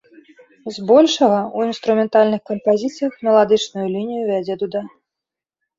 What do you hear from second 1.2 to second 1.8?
ў